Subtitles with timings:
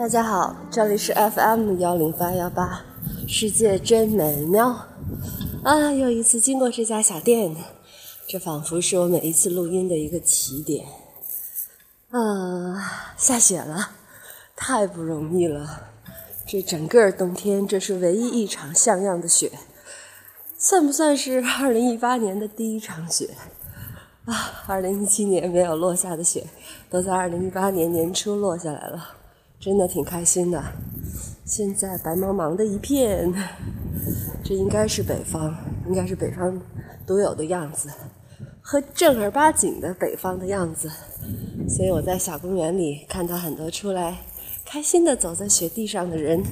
[0.00, 2.86] 大家好，这里是 FM 幺零八幺八，
[3.28, 4.86] 世界真美妙
[5.62, 5.92] 啊！
[5.92, 7.54] 又一次经过这家小店，
[8.26, 10.86] 这仿佛是我每一次录音的一个起点
[12.08, 13.12] 啊！
[13.18, 13.90] 下雪了，
[14.56, 15.90] 太不容易了。
[16.46, 19.52] 这整个冬天，这是唯一一场像样的雪，
[20.56, 23.34] 算不算是二零一八年的第一场雪
[24.24, 24.64] 啊？
[24.66, 26.46] 二零一七年没有落下的雪，
[26.88, 29.16] 都在二零一八年年初落下来了。
[29.60, 30.64] 真的挺开心的，
[31.44, 33.30] 现在白茫茫的一片，
[34.42, 35.54] 这应该是北方，
[35.86, 36.58] 应该是北方
[37.06, 37.90] 独有的样子，
[38.62, 40.90] 和正儿八经的北方的样子。
[41.68, 44.16] 所以我在小公园里看到很多出来
[44.64, 46.42] 开心的走在雪地上的人，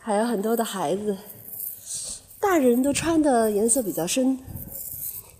[0.00, 1.16] 还有很多的孩子，
[2.40, 4.36] 大人都穿的颜色比较深，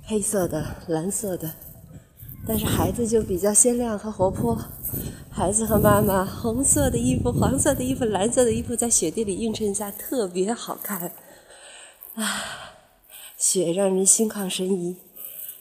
[0.05, 1.51] 黑色的、蓝色的，
[2.47, 4.59] 但是孩子就比较鲜亮和活泼。
[5.31, 11.11] 孩子和妈妈，红色的衣服、黄色的衣服、蓝色的衣服，在雪地里映衬下特别好看。
[12.15, 12.45] 啊，
[13.37, 14.97] 雪让人心旷神怡，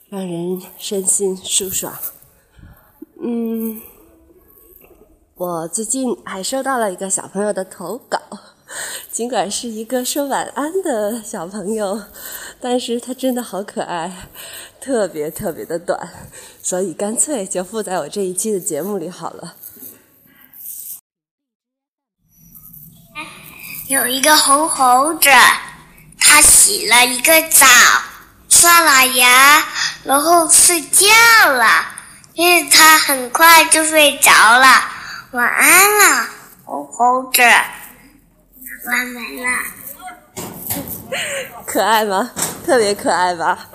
[0.10, 1.94] 让人身心舒爽。
[3.20, 3.82] 嗯，
[5.36, 8.20] 我最近还收到了一个小朋友的投稿，
[9.10, 12.00] 尽管是一个说晚安的小朋友，
[12.60, 14.28] 但是他真的好可爱，
[14.84, 15.98] 特别特别的短，
[16.62, 19.56] 所以干脆就附在我这一期的节目里好了。
[23.88, 25.30] 有一个红猴子，
[26.20, 27.66] 他洗了一个澡，
[28.50, 29.64] 刷了牙，
[30.04, 31.08] 然后睡觉
[31.50, 31.66] 了。
[32.34, 34.68] 因为他很快就睡着了。
[35.32, 36.28] 晚安了，
[36.66, 37.42] 红猴子。
[38.86, 39.50] 完没了。
[41.66, 42.32] 可爱吗？
[42.66, 43.70] 特别可爱吧。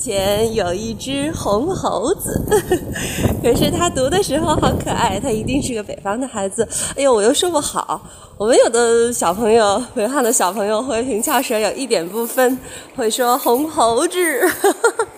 [0.00, 2.42] 前有一只红猴子，
[3.44, 6.66] 可是他读的时候好可爱，他一定是个北方的孩子。
[6.96, 8.00] 哎呦，我又说不好。
[8.38, 12.58] 我们有的小朋友，北方的小朋友会平翘舌，有一点不分，
[12.96, 14.18] 会说红猴子，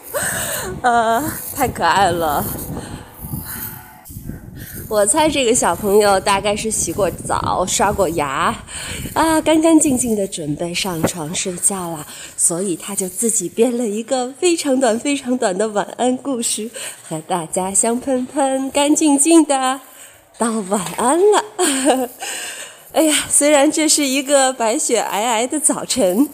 [0.82, 1.22] 呃，
[1.54, 2.44] 太可爱了。
[4.92, 8.54] 我猜这个小朋友大概是洗过澡、刷过牙，
[9.14, 16.70] 啊，干干净净的准备上床睡觉了，所以他就自己编了一个非常短、非常短的晚安故事，
[17.08, 19.80] 和大家香喷喷、干净净的
[20.36, 22.10] 道晚安了。
[22.92, 26.28] 哎呀，虽然这是一个白雪皑皑的早晨，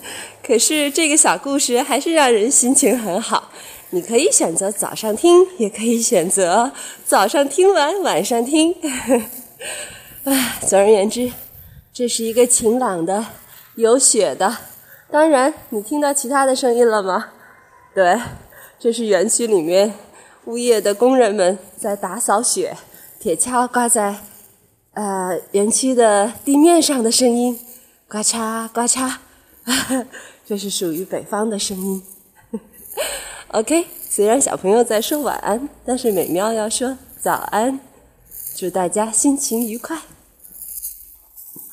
[0.45, 3.53] 可是这个小故事还是让人心情很好。
[3.91, 6.72] 你可以选择早上听，也可以选择
[7.06, 8.75] 早上听完晚上听。
[10.25, 11.32] 唉， 总而言之，
[11.93, 13.26] 这是一个晴朗的、
[13.76, 14.59] 有雪的。
[15.10, 17.28] 当然，你听到其他的声音了吗？
[17.94, 18.21] 对，
[18.78, 19.94] 这是园区里面
[20.44, 22.76] 物业的工人们在打扫雪，
[23.19, 24.16] 铁锹挂在
[24.93, 27.59] 呃园区的地面上的声音，
[28.06, 29.15] 呱嚓呱嚓。
[30.47, 32.03] 这是属于北方的声音。
[33.53, 37.81] OK，虽然小朋友在说晚安，但是美妙要说早安，
[38.55, 39.99] 祝大家心情愉快。